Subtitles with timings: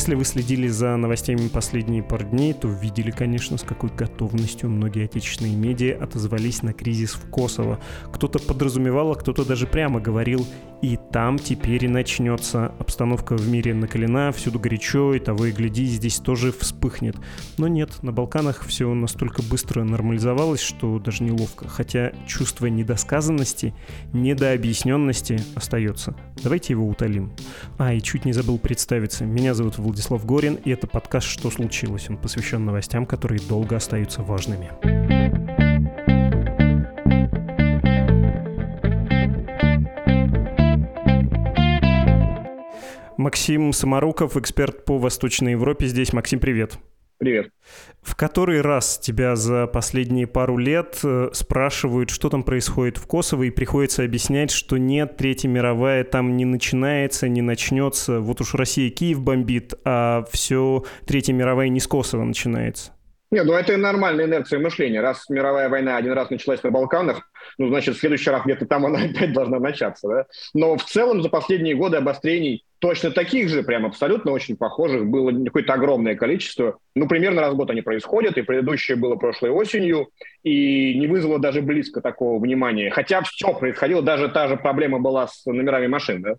[0.00, 5.04] Если вы следили за новостями последние пару дней, то видели, конечно, с какой готовностью многие
[5.04, 7.78] отечественные медиа отозвались на кризис в Косово.
[8.10, 10.46] Кто-то подразумевал, а кто-то даже прямо говорил,
[10.82, 12.72] и там теперь и начнется.
[12.78, 17.16] Обстановка в мире накалена, всюду горячо, и того и гляди, здесь тоже вспыхнет.
[17.58, 21.68] Но нет, на Балканах все настолько быстро нормализовалось, что даже неловко.
[21.68, 23.74] Хотя чувство недосказанности,
[24.14, 26.16] недообъясненности остается.
[26.42, 27.32] Давайте его утолим.
[27.76, 29.26] А, и чуть не забыл представиться.
[29.26, 32.08] Меня зовут Владислав Горин, и это подкаст «Что случилось?».
[32.08, 34.70] Он посвящен новостям, которые долго остаются важными.
[43.16, 45.86] Максим Самаруков, эксперт по Восточной Европе.
[45.86, 46.12] Здесь.
[46.12, 46.78] Максим, привет.
[47.18, 47.50] Привет.
[48.02, 53.44] В который раз тебя за последние пару лет э, спрашивают, что там происходит в Косово,
[53.44, 58.20] и приходится объяснять, что нет, Третья мировая там не начинается, не начнется.
[58.20, 62.92] Вот уж Россия Киев бомбит, а все Третья мировая не с Косово начинается.
[63.30, 65.00] Нет, ну это нормальная инерция мышления.
[65.00, 68.86] Раз мировая война один раз началась на Балканах, ну, значит, в следующий раз где-то там
[68.86, 70.26] она опять должна начаться, да?
[70.52, 75.32] Но в целом за последние годы обострений точно таких же, прям абсолютно очень похожих, было
[75.44, 76.78] какое-то огромное количество.
[76.96, 80.08] Ну, примерно раз в год они происходят, и предыдущее было прошлой осенью,
[80.42, 82.90] и не вызвало даже близко такого внимания.
[82.90, 86.34] Хотя все происходило, даже та же проблема была с номерами машин, да?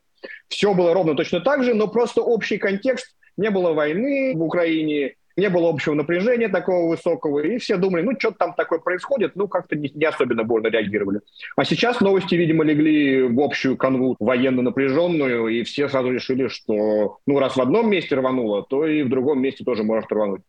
[0.50, 5.16] Все было ровно точно так же, но просто общий контекст, не было войны в Украине,
[5.37, 9.47] не было общего напряжения такого высокого, и все думали, ну, что-то там такое происходит, ну,
[9.47, 11.21] как-то не, не особенно бурно реагировали.
[11.55, 17.17] А сейчас новости, видимо, легли в общую канву военно напряженную, и все сразу решили, что,
[17.25, 20.41] ну, раз в одном месте рвануло, то и в другом месте тоже может рвануть.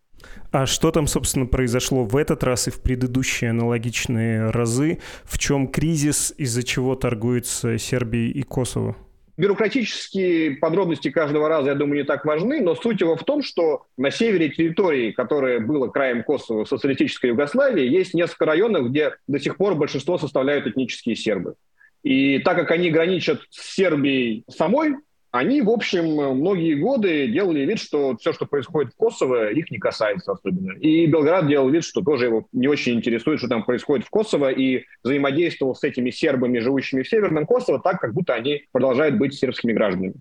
[0.50, 4.98] А что там, собственно, произошло в этот раз и в предыдущие аналогичные разы?
[5.24, 8.96] В чем кризис, из-за чего торгуются Сербия и Косово?
[9.38, 13.86] Бюрократические подробности каждого раза, я думаю, не так важны, но суть его в том, что
[13.96, 19.56] на севере территории, которая была краем Косово, социалистической Югославии, есть несколько районов, где до сих
[19.56, 21.54] пор большинство составляют этнические сербы.
[22.02, 24.96] И так как они граничат с Сербией самой,
[25.32, 26.04] они, в общем,
[26.36, 30.72] многие годы делали вид, что все, что происходит в Косово, их не касается особенно.
[30.78, 34.52] И Белград делал вид, что тоже его не очень интересует, что там происходит в Косово,
[34.52, 39.32] и взаимодействовал с этими сербами, живущими в Северном Косово, так, как будто они продолжают быть
[39.32, 40.14] сербскими гражданами.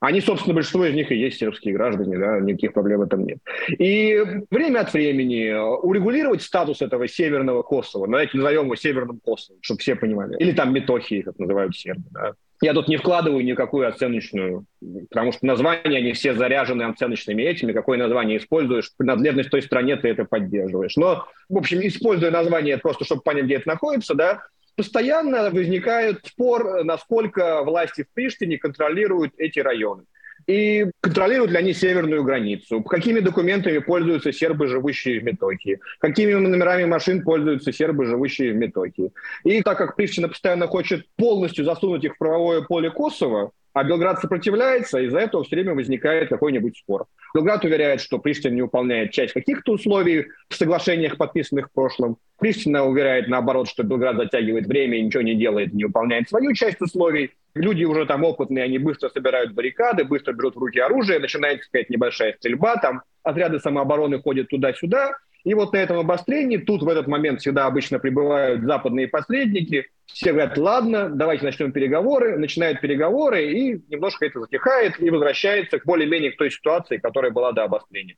[0.00, 3.38] Они, собственно, большинство из них и есть сербские граждане, да, никаких проблем в этом нет.
[3.68, 4.20] И
[4.50, 5.50] время от времени
[5.82, 10.74] урегулировать статус этого северного Косово, давайте назовем его северным Косово, чтобы все понимали, или там
[10.74, 14.64] Метохии, как называют сербы, да, я тут не вкладываю никакую оценочную,
[15.10, 17.72] потому что названия, они все заряжены оценочными этими.
[17.72, 20.96] Какое название используешь, принадлежность той стране ты это поддерживаешь.
[20.96, 24.44] Но, в общем, используя название просто, чтобы понять, где это находится, да,
[24.76, 30.04] постоянно возникает спор, насколько власти в Приштине контролируют эти районы
[30.46, 36.84] и контролируют ли они северную границу, какими документами пользуются сербы, живущие в Метохии, какими номерами
[36.84, 39.12] машин пользуются сербы, живущие в Метохии.
[39.44, 44.20] И так как Приштина постоянно хочет полностью засунуть их в правовое поле Косово, а Белград
[44.20, 47.06] сопротивляется, из-за этого все время возникает какой-нибудь спор.
[47.34, 52.18] Белград уверяет, что Приштина не выполняет часть каких-то условий в соглашениях, подписанных в прошлом.
[52.38, 56.80] Приштина уверяет, наоборот, что Белград затягивает время и ничего не делает, не выполняет свою часть
[56.80, 57.30] условий.
[57.54, 61.92] Люди уже там опытные, они быстро собирают баррикады, быстро берут в руки оружие, начинается какая-то
[61.92, 65.12] небольшая стрельба, там отряды самообороны ходят туда-сюда,
[65.44, 70.32] и вот на этом обострении, тут в этот момент всегда обычно прибывают западные посредники, все
[70.32, 76.32] говорят, ладно, давайте начнем переговоры, начинают переговоры, и немножко это затихает и возвращается к более-менее
[76.32, 78.16] к той ситуации, которая была до обострения.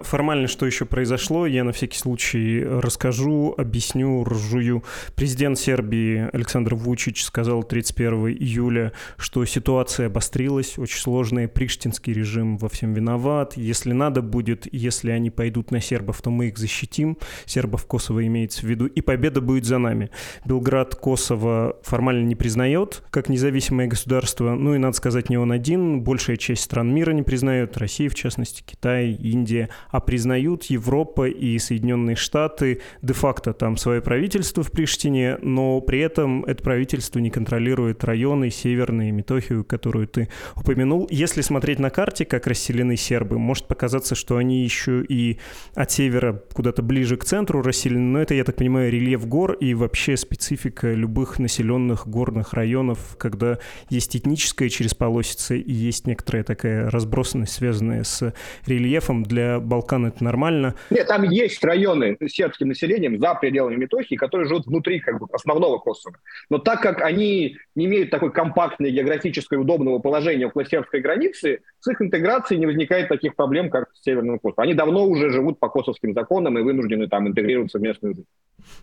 [0.00, 4.82] Формально, что еще произошло, я на всякий случай расскажу, объясню, разжую.
[5.14, 12.68] Президент Сербии Александр Вучич сказал 31 июля, что ситуация обострилась, очень сложная, приштинский режим во
[12.68, 13.56] всем виноват.
[13.56, 17.16] Если надо будет, если они пойдут на сербов, то мы их защитим.
[17.46, 20.10] Сербов Косово имеется в виду, и победа будет за нами.
[20.44, 26.02] Белград Косово формально не признает как независимое государство, ну и, надо сказать, не он один,
[26.02, 31.58] большая часть стран мира не признает, Россия, в частности, Китай, Индия, а признают Европа и
[31.58, 38.04] Соединенные Штаты де-факто там свое правительство в Приштине, но при этом это правительство не контролирует
[38.04, 41.06] районы северные, Метохию, которую ты упомянул.
[41.10, 45.38] Если смотреть на карте, как расселены сербы, может показаться, что они еще и
[45.74, 49.74] от севера куда-то ближе к центру расселены, но это, я так понимаю, рельеф гор и
[49.74, 53.58] вообще специфика любых населенных горных районов, когда
[53.88, 58.32] есть этническая через полосица и есть некоторая такая разбросанность, связанная с
[58.66, 59.22] рельефом.
[59.22, 60.76] Для Балкан это нормально.
[60.90, 65.26] Нет, там есть районы с сербским населением за пределами Метохии, которые живут внутри как бы,
[65.32, 66.16] основного Косово.
[66.48, 71.88] Но так как они не имеют такой компактной географической удобного положения около сербской границы, с
[71.88, 74.62] их интеграцией не возникает таких проблем, как с Северным Косово.
[74.62, 78.28] Они давно уже живут по косовским законам и вынуждены там интегрироваться в местную жизнь.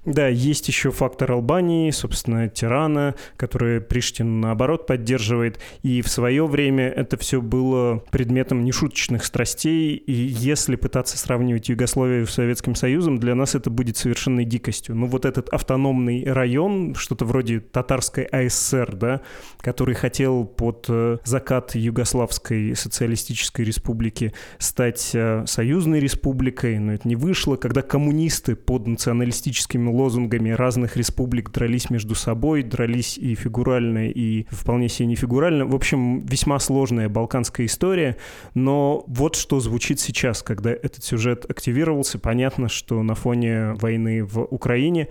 [0.06, 5.60] Да, есть еще фактор Албании, собственно, Тирана, который Приштин, наоборот, поддерживает.
[5.84, 9.96] И в свое время это все было предметом нешуточных страстей.
[9.96, 14.96] И если пытаться сравнивать Югославию с Советским Союзом, для нас это будет совершенной дикостью.
[14.96, 19.22] Ну, вот этот автономный район, что-то вроде татарской АССР, да,
[19.60, 27.16] который хотел под э, закат Югославской социалистической республики стать э, союзной республикой, но это не
[27.16, 27.56] вышло.
[27.56, 34.90] Когда коммунисты под националистическими лозунгами разных республик дрались между собой, дрались и фигурально, и вполне
[34.90, 35.66] себе не фигурально.
[35.66, 38.18] В общем, весьма сложная балканская история,
[38.54, 42.20] но вот что звучит сейчас, когда этот сюжет активировался.
[42.20, 45.08] Понятно, что на фоне войны в Украине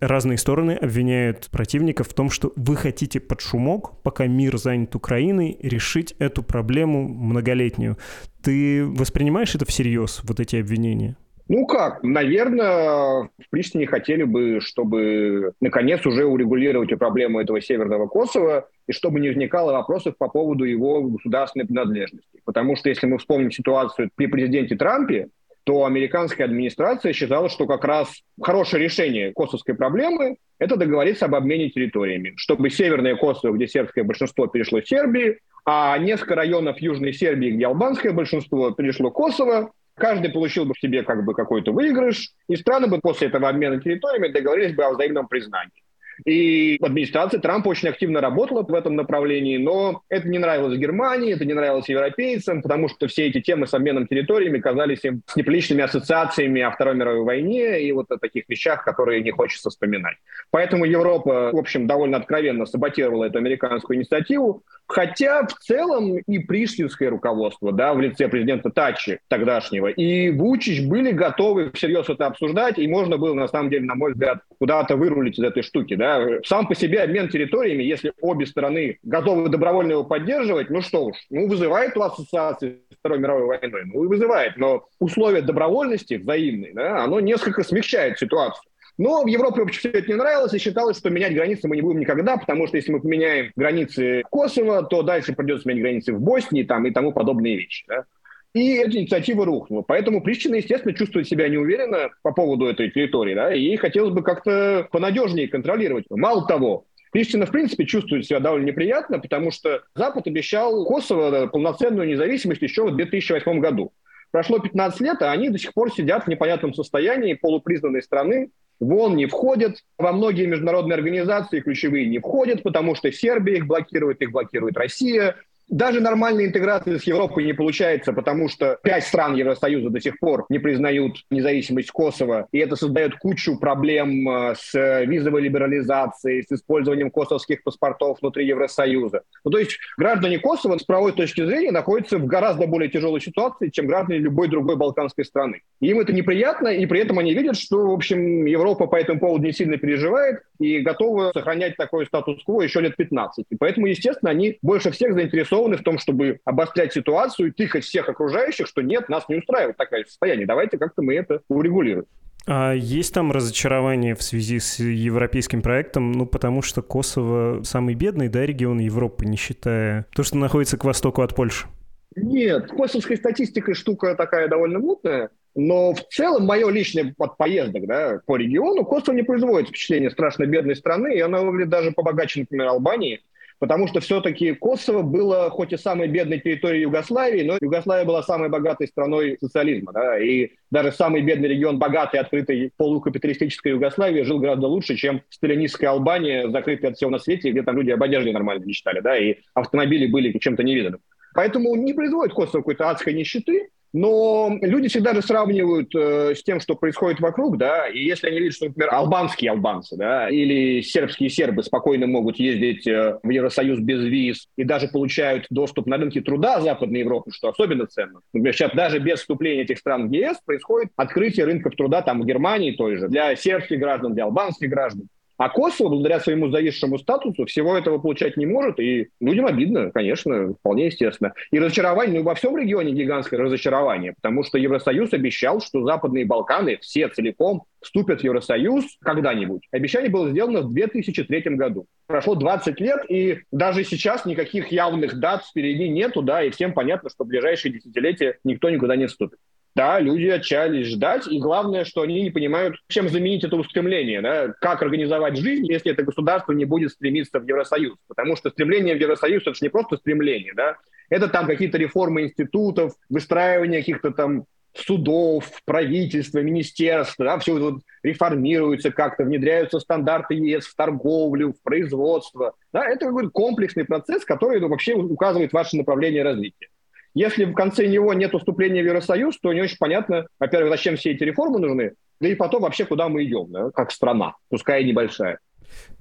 [0.00, 5.56] разные стороны обвиняют противников в том, что вы хотите под шумок, пока мир занят Украиной,
[5.62, 7.98] решить эту проблему многолетнюю.
[8.42, 11.16] Ты воспринимаешь это всерьез, вот эти обвинения?
[11.52, 18.70] Ну как, наверное, в Приштине хотели бы, чтобы наконец уже урегулировать проблему этого Северного Косово,
[18.86, 22.40] и чтобы не возникало вопросов по поводу его государственной принадлежности.
[22.46, 25.28] Потому что если мы вспомним ситуацию при президенте Трампе,
[25.64, 31.68] то американская администрация считала, что как раз хорошее решение косовской проблемы– это договориться об обмене
[31.68, 37.66] территориями, чтобы северное Косово, где сербское большинство перешло Сербии, а несколько районов Южной Сербии, где
[37.66, 42.86] албанское большинство перешло Косово, каждый получил бы в себе как бы какой-то выигрыш, и страны
[42.88, 45.82] бы после этого обмена территориями договорились бы о взаимном признании.
[46.24, 51.44] И администрация Трампа очень активно работала в этом направлении, но это не нравилось Германии, это
[51.44, 55.82] не нравилось европейцам, потому что все эти темы с обменом территориями казались им с неприличными
[55.82, 60.16] ассоциациями о Второй мировой войне и вот о таких вещах, которые не хочется вспоминать.
[60.50, 67.10] Поэтому Европа, в общем, довольно откровенно саботировала эту американскую инициативу, хотя в целом и приштинское
[67.10, 72.86] руководство, да, в лице президента Тачи тогдашнего, и Вучич были готовы всерьез это обсуждать, и
[72.86, 76.68] можно было, на самом деле, на мой взгляд, куда-то вырулить из этой штуки, да, сам
[76.68, 81.48] по себе обмен территориями, если обе стороны готовы добровольно его поддерживать, ну что уж, ну
[81.48, 87.02] вызывает у ассоциации с Второй мировой войной, ну и вызывает, но условия добровольности взаимной, да,
[87.02, 88.62] оно несколько смягчает ситуацию.
[88.98, 91.82] Но в Европе вообще все это не нравилось и считалось, что менять границы мы не
[91.82, 96.20] будем никогда, потому что если мы поменяем границы Косово, то дальше придется менять границы в
[96.20, 97.84] Боснии там, и тому подобные вещи.
[97.88, 98.04] Да?
[98.54, 99.82] И эта инициатива рухнула.
[99.82, 104.22] Поэтому Прищина, естественно, чувствует себя неуверенно по поводу этой территории, да, и ей хотелось бы
[104.22, 106.04] как-то понадежнее контролировать.
[106.10, 112.08] Мало того, Прищина, в принципе, чувствует себя довольно неприятно, потому что Запад обещал Косово полноценную
[112.08, 113.92] независимость еще в 2008 году.
[114.30, 118.50] Прошло 15 лет, а они до сих пор сидят в непонятном состоянии полупризнанной страны,
[118.80, 123.66] в ООН не входят, во многие международные организации ключевые не входят, потому что Сербия их
[123.66, 125.36] блокирует, их блокирует Россия,
[125.72, 130.44] даже нормальной интеграции с Европой не получается, потому что пять стран Евросоюза до сих пор
[130.50, 134.74] не признают независимость Косово, и это создает кучу проблем э, с
[135.06, 139.22] визовой либерализацией, с использованием косовских паспортов внутри Евросоюза.
[139.44, 143.70] Ну, то есть граждане Косово с правовой точки зрения находятся в гораздо более тяжелой ситуации,
[143.70, 145.62] чем граждане любой другой балканской страны.
[145.80, 149.44] им это неприятно, и при этом они видят, что, в общем, Европа по этому поводу
[149.44, 153.46] не сильно переживает и готова сохранять такой статус-кво еще лет 15.
[153.48, 157.84] И поэтому, естественно, они больше всех заинтересованы заинтересованы в том, чтобы обострять ситуацию и тыкать
[157.84, 162.06] всех окружающих, что нет, нас не устраивает такое состояние, давайте как-то мы это урегулируем.
[162.44, 166.10] А есть там разочарование в связи с европейским проектом?
[166.10, 170.84] Ну, потому что Косово самый бедный, да, регион Европы, не считая то, что находится к
[170.84, 171.68] востоку от Польши.
[172.16, 175.30] Нет, косовская статистика штука такая довольно мутная.
[175.54, 180.44] Но в целом мое личное от поездок да, по региону Косово не производит впечатление страшно
[180.44, 183.20] бедной страны, и она выглядит даже побогаче, например, Албании
[183.62, 188.48] потому что все-таки Косово было хоть и самой бедной территорией Югославии, но Югославия была самой
[188.48, 194.66] богатой страной социализма, да, и даже самый бедный регион богатой, открытой полукапиталистической Югославии жил гораздо
[194.66, 198.64] лучше, чем сталинистская Албания, закрытая от всего на свете, где там люди об одежде нормально
[198.64, 201.00] мечтали, да, и автомобили были чем-то невиданным.
[201.32, 206.60] Поэтому не производит Косово какой-то адской нищеты, Но люди всегда же сравнивают э, с тем,
[206.60, 211.28] что происходит вокруг, да, и если они видят, что, например, албанские албанцы, да, или сербские
[211.28, 216.22] сербы спокойно могут ездить э, в Евросоюз без виз и даже получают доступ на рынки
[216.22, 218.20] труда Западной Европы, что особенно ценно.
[218.32, 222.24] Например, сейчас даже без вступления этих стран в ЕС происходит открытие рынков труда там в
[222.24, 225.08] Германии той же, для сербских граждан, для албанских граждан.
[225.36, 230.54] А Косово, благодаря своему зависшему статусу, всего этого получать не может, и людям обидно, конечно,
[230.54, 231.32] вполне естественно.
[231.50, 236.78] И разочарование, ну, во всем регионе гигантское разочарование, потому что Евросоюз обещал, что Западные Балканы
[236.80, 239.66] все целиком вступят в Евросоюз когда-нибудь.
[239.72, 241.86] Обещание было сделано в 2003 году.
[242.06, 247.10] Прошло 20 лет, и даже сейчас никаких явных дат впереди нету, да, и всем понятно,
[247.10, 249.38] что в ближайшие десятилетия никто никуда не вступит.
[249.74, 254.48] Да, люди отчаялись ждать, и главное, что они не понимают, чем заменить это устремление, да,
[254.60, 257.96] как организовать жизнь, если это государство не будет стремиться в Евросоюз.
[258.06, 260.76] Потому что стремление в Евросоюз– это же не просто стремление, да,
[261.08, 268.90] это там какие-то реформы институтов, выстраивание каких-то там судов, правительства, министерства, да, все вот реформируется
[268.90, 272.54] как-то, внедряются стандарты ЕС в торговлю, в производство.
[272.72, 276.68] Да, это какой-то комплексный процесс, который ну, вообще указывает ваше направление развития.
[277.14, 281.10] Если в конце него нет уступления в Евросоюз, то не очень понятно, во-первых, зачем все
[281.12, 284.86] эти реформы нужны, да и потом вообще куда мы идем, да, как страна, пускай и
[284.86, 285.38] небольшая.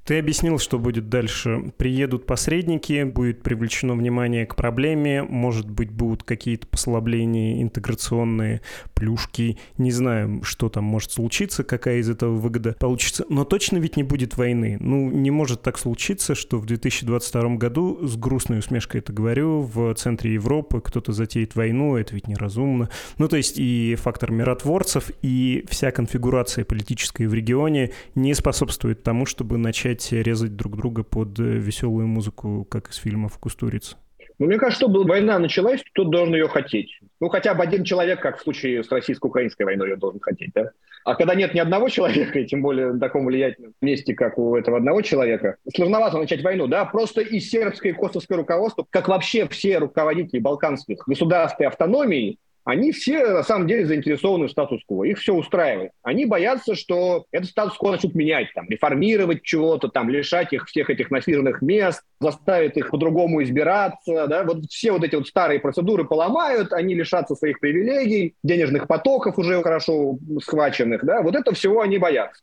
[0.05, 1.72] Ты объяснил, что будет дальше.
[1.77, 8.62] Приедут посредники, будет привлечено внимание к проблеме, может быть, будут какие-то послабления интеграционные,
[8.96, 9.60] плюшки.
[9.77, 13.25] Не знаю, что там может случиться, какая из этого выгода получится.
[13.29, 14.77] Но точно ведь не будет войны.
[14.79, 19.93] Ну, не может так случиться, что в 2022 году, с грустной усмешкой это говорю, в
[19.93, 22.89] центре Европы кто-то затеет войну, это ведь неразумно.
[23.17, 29.25] Ну, то есть и фактор миротворцев, и вся конфигурация политическая в регионе не способствует тому,
[29.25, 33.98] чтобы начать резать друг друга под э, веселую музыку, как из фильмов «Кустурица»?
[34.39, 37.00] Ну, мне кажется, чтобы война началась, то должен ее хотеть.
[37.20, 40.72] Ну, хотя бы один человек, как в случае с российско-украинской войной, ее должен хотеть, да?
[41.03, 44.55] А когда нет ни одного человека, и тем более на таком влиятельном месте, как у
[44.55, 46.86] этого одного человека, сложновато начать войну, да?
[46.86, 52.91] Просто и сербское, и косовское руководство, как вообще все руководители балканских государств и автономий, они
[52.91, 55.91] все на самом деле заинтересованы в статус-кво, их все устраивает.
[56.03, 61.12] Они боятся, что этот статус-кво начнут менять, там, реформировать чего-то, там, лишать их всех этих
[61.12, 66.74] насиженных мест, заставить их по-другому избираться, да, вот все вот эти вот старые процедуры поломают,
[66.74, 72.41] они лишатся своих привилегий, денежных потоков уже хорошо схваченных, да, вот это всего они боятся.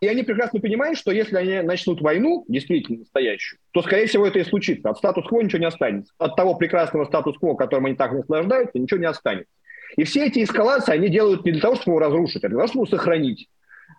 [0.00, 4.38] И они прекрасно понимают, что если они начнут войну, действительно настоящую, то, скорее всего, это
[4.38, 4.88] и случится.
[4.88, 6.12] От статус-кво ничего не останется.
[6.18, 9.52] От того прекрасного статус-кво, которым они так наслаждаются, ничего не останется.
[9.96, 12.68] И все эти эскалации они делают не для того, чтобы его разрушить, а для того,
[12.68, 13.48] чтобы его сохранить.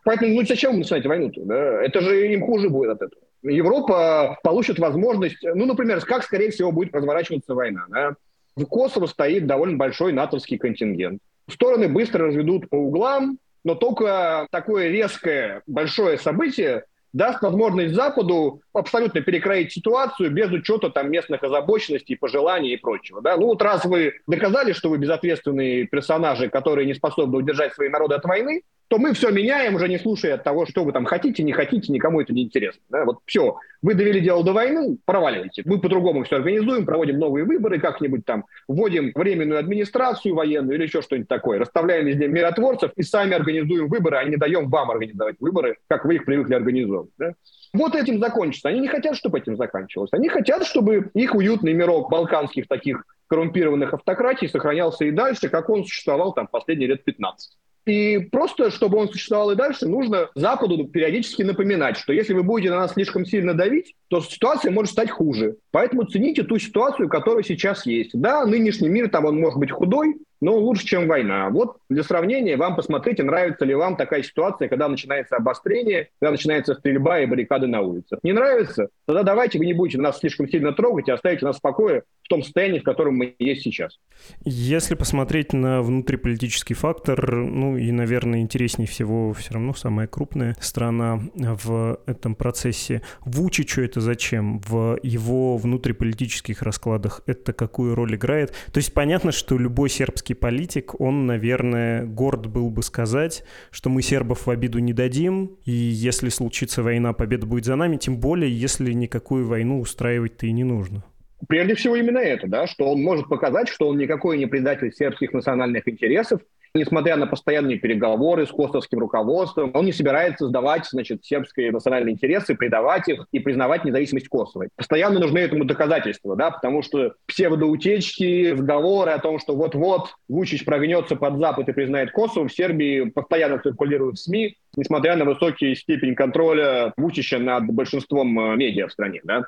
[0.03, 1.41] Поэтому ну зачем начинать войну-то?
[1.43, 1.83] Да?
[1.83, 3.21] Это же им хуже будет от этого.
[3.43, 7.85] Европа получит возможность, ну, например, как, скорее всего, будет разворачиваться война.
[7.89, 8.15] Да?
[8.55, 11.21] В Косово стоит довольно большой натовский контингент.
[11.47, 19.21] Стороны быстро разведут по углам, но только такое резкое большое событие даст возможность Западу абсолютно
[19.21, 23.21] перекроить ситуацию без учета там местных озабоченностей, пожеланий и прочего.
[23.21, 23.37] Да?
[23.37, 28.15] Ну вот раз вы доказали, что вы безответственные персонажи, которые не способны удержать свои народы
[28.15, 31.53] от войны, то мы все меняем, уже не слушая того, что вы там хотите, не
[31.53, 32.81] хотите, никому это не интересно.
[32.89, 33.05] Да?
[33.05, 35.63] Вот все, вы довели дело до войны, проваливайте.
[35.65, 41.01] Мы по-другому все организуем, проводим новые выборы как-нибудь там, вводим временную администрацию военную или еще
[41.01, 45.77] что-нибудь такое, расставляем везде миротворцев и сами организуем выборы, а не даем вам организовать выборы,
[45.87, 47.00] как вы их привыкли организовывать.
[47.17, 47.33] Да?
[47.73, 48.69] Вот этим закончится.
[48.69, 50.11] Они не хотят, чтобы этим заканчивалось.
[50.13, 55.85] Они хотят, чтобы их уютный мирок балканских таких коррумпированных автократий сохранялся и дальше, как он
[55.85, 57.57] существовал там последние лет 15.
[57.85, 62.69] И просто, чтобы он существовал и дальше, нужно Западу периодически напоминать, что если вы будете
[62.69, 65.55] на нас слишком сильно давить, то ситуация может стать хуже.
[65.71, 68.11] Поэтому цените ту ситуацию, которая сейчас есть.
[68.13, 71.49] Да, нынешний мир, там он может быть худой, но лучше, чем война.
[71.49, 76.73] Вот для сравнения, вам посмотрите, нравится ли вам такая ситуация, когда начинается обострение, когда начинается
[76.73, 78.19] стрельба и баррикады на улицах.
[78.23, 78.89] Не нравится?
[79.05, 82.43] Тогда давайте вы не будете нас слишком сильно трогать и оставите нас в покое том
[82.43, 83.99] состоянии, в котором мы есть сейчас.
[84.45, 91.19] Если посмотреть на внутриполитический фактор, ну и, наверное, интереснее всего все равно самая крупная страна
[91.35, 93.01] в этом процессе.
[93.25, 94.59] Вучичу это зачем?
[94.59, 98.53] В его внутриполитических раскладах это какую роль играет?
[98.71, 104.01] То есть понятно, что любой сербский политик, он, наверное, горд был бы сказать, что мы
[104.01, 108.57] сербов в обиду не дадим, и если случится война, победа будет за нами, тем более,
[108.57, 111.03] если никакую войну устраивать-то и не нужно.
[111.47, 115.33] Прежде всего именно это, да, что он может показать, что он никакой не предатель сербских
[115.33, 116.41] национальных интересов,
[116.73, 122.55] несмотря на постоянные переговоры с косовским руководством, он не собирается сдавать, значит, сербские национальные интересы,
[122.55, 124.67] предавать их и признавать независимость Косово.
[124.75, 131.15] Постоянно нужны этому доказательства, да, потому что псевдоутечки, разговоры о том, что вот-вот Вучич прогнется
[131.15, 136.15] под Запад и признает Косово, в Сербии постоянно циркулируют в СМИ, несмотря на высокий степень
[136.15, 139.21] контроля Вучича над большинством э, медиа в стране.
[139.23, 139.45] Да?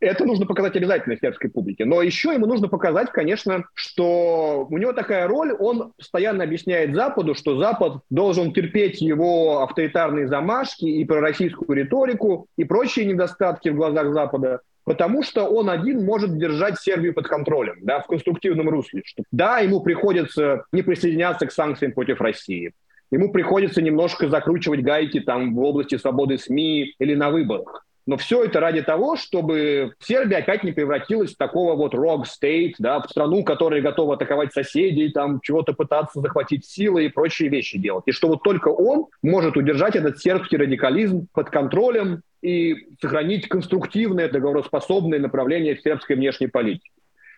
[0.00, 1.84] Это нужно показать обязательно сербской публике.
[1.84, 7.34] Но еще ему нужно показать, конечно, что у него такая роль, он постоянно объясняет Западу,
[7.34, 14.12] что Запад должен терпеть его авторитарные замашки и пророссийскую риторику и прочие недостатки в глазах
[14.12, 19.02] Запада, потому что он один может держать Сербию под контролем, да, в конструктивном русле.
[19.04, 22.72] Что, да, ему приходится не присоединяться к санкциям против России,
[23.14, 27.86] ему приходится немножко закручивать гайки там в области свободы СМИ или на выборах.
[28.06, 33.00] Но все это ради того, чтобы Сербия опять не превратилась в такого вот state, да,
[33.00, 38.04] в страну, которая готова атаковать соседей, там чего-то пытаться захватить силы и прочие вещи делать.
[38.06, 44.28] И что вот только он может удержать этот сербский радикализм под контролем и сохранить конструктивное
[44.28, 46.90] договороспособное направление сербской внешней политики.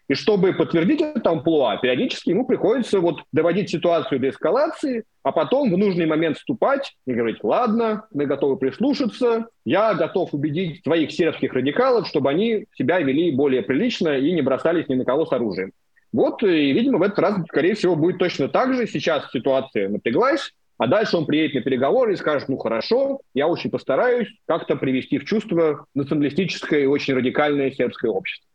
[0.09, 5.73] И чтобы подтвердить это амплуа, периодически ему приходится вот доводить ситуацию до эскалации, а потом
[5.73, 11.53] в нужный момент вступать и говорить, ладно, мы готовы прислушаться, я готов убедить твоих сербских
[11.53, 15.73] радикалов, чтобы они себя вели более прилично и не бросались ни на кого с оружием.
[16.13, 18.87] Вот, и, видимо, в этот раз, скорее всего, будет точно так же.
[18.87, 23.71] Сейчас ситуация напряглась, а дальше он приедет на переговоры и скажет, ну хорошо, я очень
[23.71, 28.47] постараюсь как-то привести в чувство националистическое и очень радикальное сербское общество.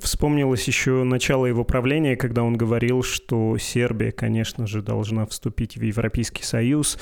[0.00, 5.82] Вспомнилось еще начало его правления, когда он говорил, что Сербия, конечно же, должна вступить в
[5.82, 6.98] Европейский Союз,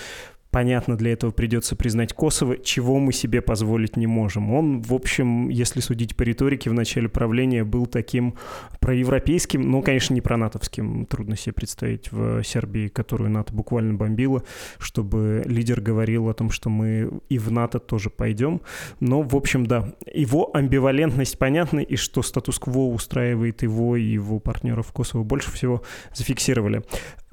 [0.54, 4.54] Понятно, для этого придется признать Косово, чего мы себе позволить не можем.
[4.54, 8.37] Он, в общем, если судить по риторике, в начале правления был таким
[8.78, 11.06] проевропейским, но, конечно, не пронатовским.
[11.06, 14.44] Трудно себе представить в Сербии, которую НАТО буквально бомбила,
[14.78, 18.61] чтобы лидер говорил о том, что мы и в НАТО тоже пойдем.
[19.00, 24.92] Но, в общем, да, его амбивалентность понятна, и что статус-кво устраивает его и его партнеров
[24.92, 25.82] Косово больше всего
[26.14, 26.84] зафиксировали.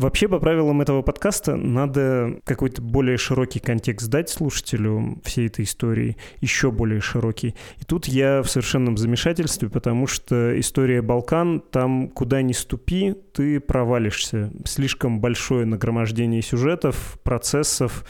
[0.02, 6.18] Вообще, по правилам этого подкаста, надо какой-то более широкий контекст дать слушателю всей этой истории,
[6.40, 7.54] еще более широкий.
[7.78, 13.60] И тут я в совершенном замешательстве, потому что история Балкан, там куда ни ступи, ты
[13.60, 14.52] провалишься.
[14.66, 18.04] Слишком большое нагромождение сюжетов, процессов,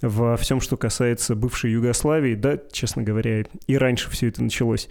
[0.00, 4.88] во всем, что касается бывшей Югославии, да, честно говоря, и раньше все это началось.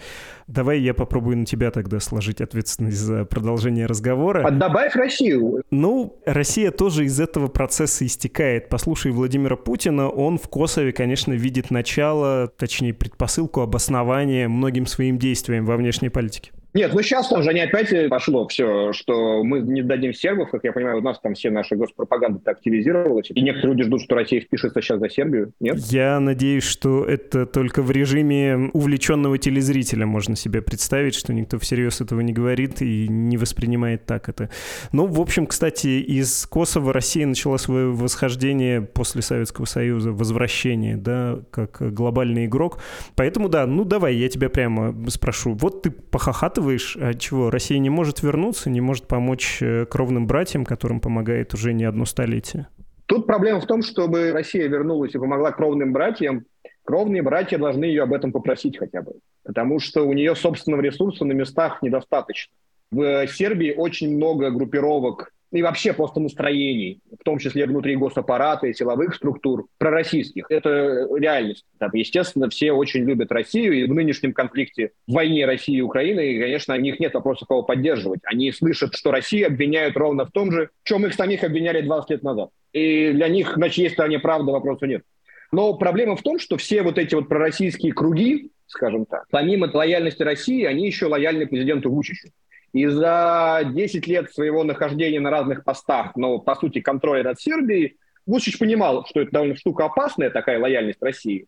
[0.48, 4.46] Давай я попробую на тебя тогда сложить ответственность за продолжение разговора.
[4.46, 5.64] А добавь Россию.
[5.72, 8.70] Ну, Россия тоже из этого процесса истекает.
[8.70, 15.66] Послушай Владимира Путина, он в Косове, конечно, видит начало, точнее, предпосылку, обоснование многим своим действиям
[15.66, 16.52] во внешней политике.
[16.78, 20.64] Нет, ну сейчас там же они опять пошло все, что мы не дадим сербов, как
[20.64, 24.42] я понимаю, у нас там все наши госпропаганды активизировалась, и некоторые люди ждут, что Россия
[24.42, 25.78] впишется сейчас за Сербию, нет?
[25.90, 32.00] Я надеюсь, что это только в режиме увлеченного телезрителя можно себе представить, что никто всерьез
[32.00, 34.52] этого не говорит и не воспринимает так это.
[34.92, 41.40] Ну, в общем, кстати, из Косово Россия начала свое восхождение после Советского Союза, возвращение, да,
[41.50, 42.78] как глобальный игрок.
[43.16, 45.56] Поэтому, да, ну давай, я тебя прямо спрошу.
[45.56, 50.28] Вот ты похохатываешь рассказываешь, а чего Россия не может вернуться, не может помочь э, кровным
[50.28, 52.68] братьям, которым помогает уже не одно столетие?
[53.06, 56.46] Тут проблема в том, чтобы Россия вернулась и помогла кровным братьям,
[56.84, 61.26] кровные братья должны ее об этом попросить хотя бы, потому что у нее собственного ресурса
[61.26, 62.54] на местах недостаточно.
[62.92, 68.74] В Сербии очень много группировок и вообще просто настроений, в том числе внутри госаппарата и
[68.74, 70.46] силовых структур, пророссийских.
[70.50, 71.66] Это реальность.
[71.80, 76.34] Там, естественно, все очень любят Россию, и в нынешнем конфликте, в войне России и Украины,
[76.34, 78.20] и, конечно, у них нет вопросов кого поддерживать.
[78.24, 82.24] Они слышат, что Россию обвиняют ровно в том же, чем их самих обвиняли 20 лет
[82.24, 82.50] назад.
[82.74, 85.04] И для них, на чьей стороне правда, вопроса нет.
[85.52, 90.22] Но проблема в том, что все вот эти вот пророссийские круги, скажем так, помимо лояльности
[90.22, 92.30] России, они еще лояльны президенту Вучичу.
[92.74, 97.98] И за 10 лет своего нахождения на разных постах, но, по сути, контроля над Сербией,
[98.26, 101.48] Вучич понимал, что это довольно штука опасная, такая лояльность России.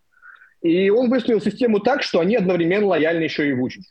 [0.62, 3.90] И он выстроил систему так, что они одновременно лояльны еще и Вучичу.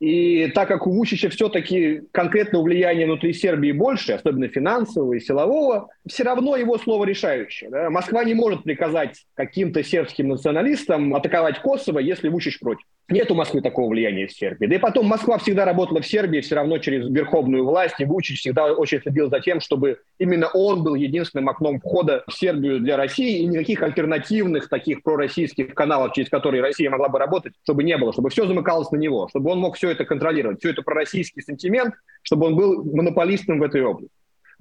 [0.00, 5.88] И так как у Вучича все-таки конкретного влияния внутри Сербии больше, особенно финансового и силового,
[6.08, 7.70] все равно его слово решающее.
[7.70, 7.90] Да?
[7.90, 12.86] Москва не может приказать каким-то сербским националистам атаковать Косово, если Вучич против.
[13.10, 14.66] Нет у Москвы такого влияния в Сербии.
[14.66, 18.40] Да и потом Москва всегда работала в Сербии все равно через верховную власть, и Вучич
[18.40, 22.96] всегда очень следил за тем, чтобы именно он был единственным окном входа в Сербию для
[22.96, 27.96] России, и никаких альтернативных таких пророссийских каналов, через которые Россия могла бы работать, чтобы не
[27.98, 31.42] было, чтобы все замыкалось на него, чтобы он мог все это контролировать, все это пророссийский
[31.42, 34.14] сентимент, чтобы он был монополистом в этой области.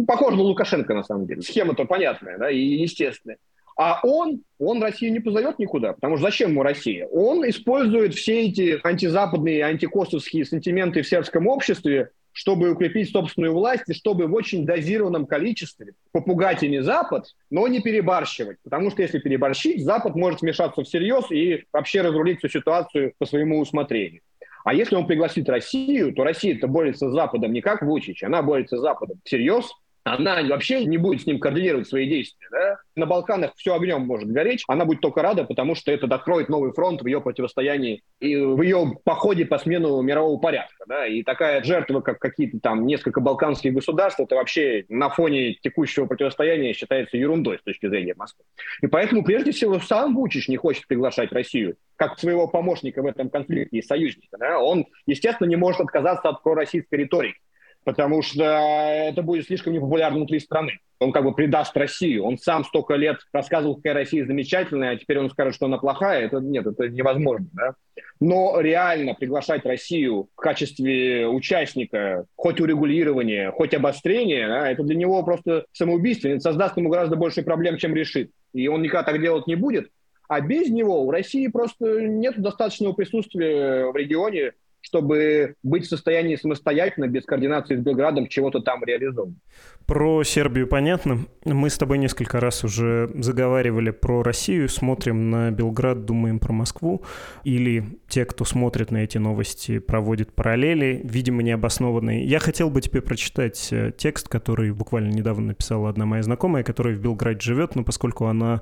[0.05, 1.41] Похож на Лукашенко, на самом деле.
[1.41, 3.37] Схема-то понятная да, и естественная.
[3.75, 7.07] А он, он Россию не позовет никуда, потому что зачем ему Россия?
[7.07, 13.93] Он использует все эти антизападные, антикосовские сантименты в сербском обществе, чтобы укрепить собственную власть и
[13.93, 18.57] чтобы в очень дозированном количестве попугать ими Запад, но не перебарщивать.
[18.63, 23.59] Потому что если переборщить, Запад может вмешаться всерьез и вообще разрулить всю ситуацию по своему
[23.59, 24.21] усмотрению.
[24.65, 28.77] А если он пригласит Россию, то Россия-то борется с Западом не как Вучич, она борется
[28.77, 29.69] с Западом всерьез,
[30.03, 32.47] она вообще не будет с ним координировать свои действия.
[32.51, 32.77] Да?
[32.95, 36.73] На Балканах все огнем может гореть, она будет только рада, потому что это откроет новый
[36.73, 40.83] фронт в ее противостоянии и в ее походе по смену мирового порядка.
[40.87, 41.07] Да?
[41.07, 46.73] И такая жертва, как какие-то там несколько балканских государств, это вообще на фоне текущего противостояния
[46.73, 48.43] считается ерундой с точки зрения Москвы.
[48.81, 53.29] И поэтому, прежде всего, сам Вучич не хочет приглашать Россию как своего помощника в этом
[53.29, 54.37] конфликте и союзника.
[54.37, 54.59] Да?
[54.59, 57.39] Он, естественно, не может отказаться от пророссийской риторики
[57.83, 60.79] потому что это будет слишком непопулярно внутри страны.
[60.99, 62.23] Он как бы предаст Россию.
[62.23, 66.25] Он сам столько лет рассказывал, какая Россия замечательная, а теперь он скажет, что она плохая.
[66.25, 67.47] Это нет, это невозможно.
[67.53, 67.73] Да?
[68.19, 75.21] Но реально приглашать Россию в качестве участника хоть урегулирования, хоть обострения, да, это для него
[75.23, 76.29] просто самоубийство.
[76.29, 78.31] Это создаст ему гораздо больше проблем, чем решит.
[78.53, 79.89] И он никогда так делать не будет.
[80.29, 86.35] А без него у России просто нет достаточного присутствия в регионе, чтобы быть в состоянии
[86.35, 89.37] самостоятельно, без координации с Белградом, чего-то там реализовывать.
[89.85, 91.25] Про Сербию понятно.
[91.45, 97.03] Мы с тобой несколько раз уже заговаривали про Россию, смотрим на Белград, думаем про Москву.
[97.43, 102.25] Или те, кто смотрит на эти новости, проводят параллели, видимо, необоснованные.
[102.25, 106.95] Я хотел бы тебе прочитать э, текст, который буквально недавно написала одна моя знакомая, которая
[106.95, 108.61] в Белграде живет, но поскольку она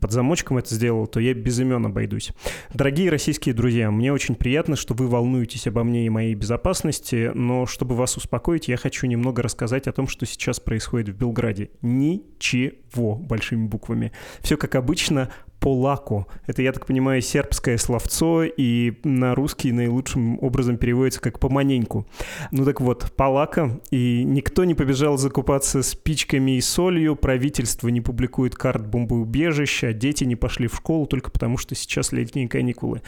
[0.00, 2.32] под замочком это сделала, то я без имен обойдусь.
[2.72, 7.66] Дорогие российские друзья, мне очень приятно, что вы волнуетесь обо мне и моей безопасности, но
[7.66, 11.70] чтобы вас успокоить, я хочу немного рассказать о том, что сейчас происходит в Белграде.
[11.82, 14.12] Ничего большими буквами.
[14.40, 15.30] Все как обычно,
[15.62, 16.26] Полако.
[16.48, 22.04] Это, я так понимаю, сербское словцо, и на русский наилучшим образом переводится как «поманеньку».
[22.50, 28.56] Ну так вот, Полака, и никто не побежал закупаться спичками и солью, правительство не публикует
[28.56, 33.00] карт бомбоубежища, дети не пошли в школу только потому, что сейчас летние каникулы.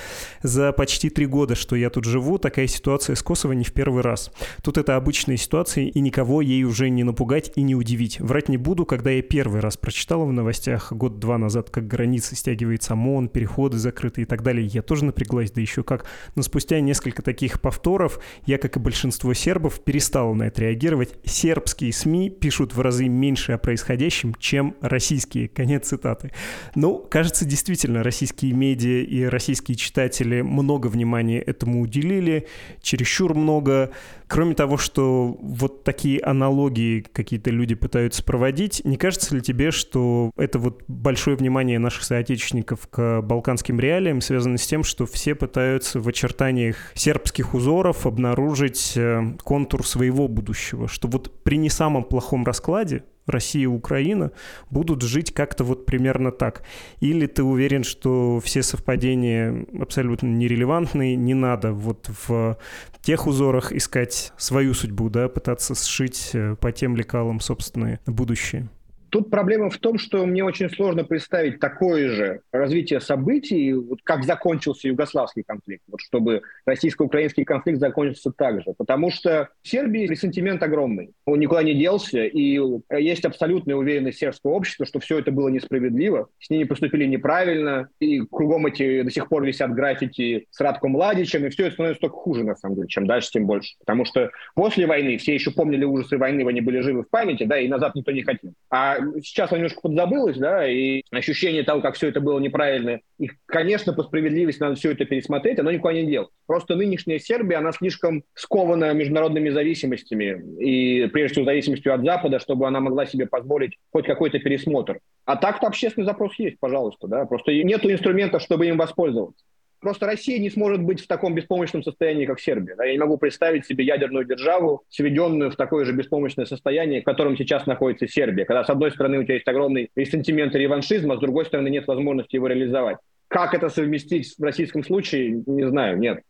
[0.45, 4.03] За почти три года, что я тут живу, такая ситуация с Косово не в первый
[4.05, 4.31] раз.
[4.62, 8.21] Тут это обычная ситуация, и никого ей уже не напугать и не удивить.
[8.21, 12.92] Врать не буду, когда я первый раз прочитал в новостях год-два назад, как границы стягивается
[12.92, 14.66] ОМОН, переходы закрыты и так далее.
[14.66, 16.04] Я тоже напряглась, да еще как.
[16.35, 21.14] Но спустя несколько таких повторов я, как и большинство сербов, перестал на это реагировать.
[21.24, 25.48] Сербские СМИ пишут в разы меньше о происходящем, чем российские.
[25.48, 26.33] Конец цитаты.
[26.74, 32.46] Ну, кажется, действительно, российские медиа и российские читатели много внимания этому уделили,
[32.83, 33.90] чересчур много.
[34.35, 40.33] Кроме того, что вот такие аналогии какие-то люди пытаются проводить, не кажется ли тебе, что
[40.37, 46.01] это вот большое внимание наших соотечественников к балканским реалиям связано с тем, что все пытаются
[46.01, 52.44] в очертаниях сербских узоров обнаружить э, контур своего будущего, что вот при не самом плохом
[52.44, 54.33] раскладе Россия и Украина
[54.71, 56.63] будут жить как-то вот примерно так?
[57.01, 62.59] Или ты уверен, что все совпадения абсолютно нерелевантные, не надо вот в
[63.03, 68.69] тех узорах искать свою судьбу, да, пытаться сшить э, по тем лекалам собственное будущее?
[69.14, 74.24] Тут проблема в том, что мне очень сложно представить такое же развитие событий, вот как
[74.24, 78.74] закончился югославский конфликт, вот чтобы российско-украинский конфликт закончился так же.
[78.77, 81.12] Потому что в Сербии ресентимент огромный.
[81.27, 86.27] Он никуда не делся, и есть абсолютная уверенность сербского общества, что все это было несправедливо,
[86.40, 91.46] с ними поступили неправильно, и кругом эти до сих пор висят граффити с Радко Младичем,
[91.46, 93.77] и все это становится только хуже, на самом деле, чем дальше, тем больше.
[93.79, 97.61] Потому что после войны все еще помнили ужасы войны, они были живы в памяти, да,
[97.61, 98.55] и назад никто не хотел.
[98.70, 103.31] А сейчас оно немножко подзабылось, да, и ощущение того, как все это было неправильно, и,
[103.47, 106.29] конечно, по справедливости надо все это пересмотреть, оно никуда не дело.
[106.47, 112.67] Просто нынешняя Сербия, она слишком скована международными зависимостями, и прежде всего зависимостью от Запада, чтобы
[112.67, 115.01] она могла себе позволить хоть какой-то пересмотр.
[115.25, 119.45] А так-то общественный запрос есть, пожалуйста, да, просто нету инструментов, чтобы им воспользоваться.
[119.85, 122.75] Просто Россия не сможет быть в таком беспомощном состоянии, как Сербия.
[122.83, 127.37] Я не могу представить себе ядерную державу, сведенную в такое же беспомощное состояние, в котором
[127.37, 128.47] сейчас находится Сербия.
[128.47, 131.68] Когда с одной стороны у тебя есть огромный ресентимент и реваншизм, а с другой стороны
[131.68, 132.97] нет возможности его реализовать.
[133.29, 136.20] Как это совместить в российском случае, не знаю, нет.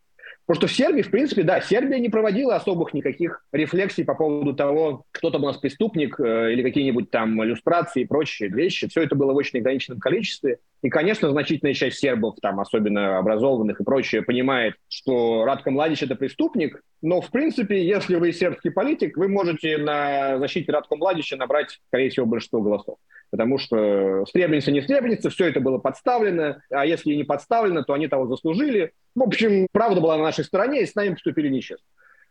[0.47, 4.55] Потому что в Сербии, в принципе, да, Сербия не проводила особых никаких рефлексий по поводу
[4.55, 8.89] того, кто там у нас преступник э, или какие-нибудь там иллюстрации и прочие вещи.
[8.89, 10.59] Все это было в очень ограниченном количестве.
[10.83, 16.15] И, конечно, значительная часть сербов, там, особенно образованных и прочее, понимает, что Радко Младич– это
[16.15, 21.81] преступник, но, в принципе, если вы сербский политик, вы можете на защите Радко Младича набрать,
[21.89, 22.99] скорее всего, большинство голосов
[23.35, 28.07] потому что Сребреница не Сребреница, все это было подставлено, а если не подставлено, то они
[28.07, 28.93] того заслужили.
[29.17, 31.85] В общем, правда была на нашей стороне, и с нами поступили нечестно.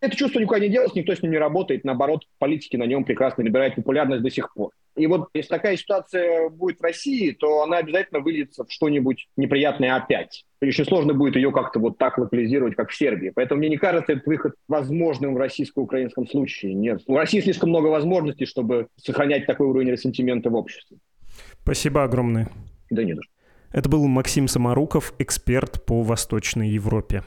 [0.03, 3.41] Это чувство никуда не делось, никто с ним не работает, наоборот, политики на нем прекрасно
[3.45, 4.71] набирают популярность до сих пор.
[4.97, 9.95] И вот если такая ситуация будет в России, то она обязательно выльется в что-нибудь неприятное
[9.95, 10.43] опять.
[10.61, 13.31] Очень сложно будет ее как-то вот так локализировать, как в Сербии.
[13.33, 16.73] Поэтому мне не кажется этот выход возможным в российско-украинском случае.
[16.73, 17.01] Нет.
[17.07, 20.97] У России слишком много возможностей, чтобы сохранять такой уровень ресентимента в обществе.
[21.61, 22.49] Спасибо огромное.
[22.89, 23.21] Да не за
[23.71, 27.23] Это был Максим Самаруков, эксперт по Восточной Европе.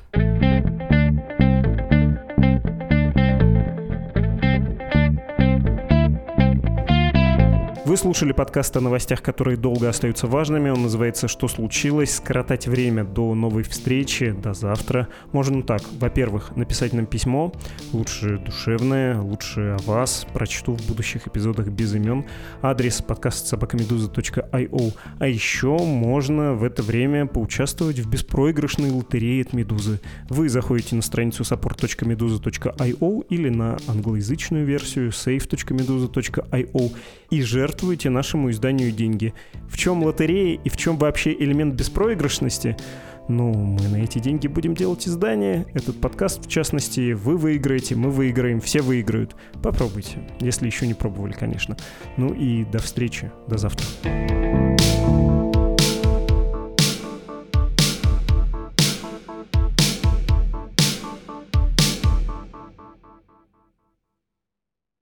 [7.97, 10.69] Слушали подкаст о новостях, которые долго остаются важными.
[10.69, 12.17] Он называется «Что случилось?».
[12.17, 15.09] Скоротать время до новой встречи, до завтра.
[15.33, 15.81] Можно так.
[15.99, 17.53] Во-первых, написать нам письмо.
[17.93, 20.27] Лучше душевное, лучше о вас.
[20.33, 22.27] Прочту в будущих эпизодах без имен.
[22.61, 24.95] Адрес подкаст собакамедуза.io.
[25.19, 30.01] А еще можно в это время поучаствовать в беспроигрышной лотерее от Медузы.
[30.29, 36.93] Вы заходите на страницу support.meduza.io или на англоязычную версию save.meduza.io
[37.31, 39.33] и жертвуете жертвуете нашему изданию деньги.
[39.69, 42.77] В чем лотерея и в чем вообще элемент беспроигрышности?
[43.29, 45.67] Ну, мы на эти деньги будем делать издание.
[45.73, 49.37] Этот подкаст, в частности, вы выиграете, мы выиграем, все выиграют.
[49.63, 51.77] Попробуйте, если еще не пробовали, конечно.
[52.17, 53.87] Ну и до встречи, до завтра.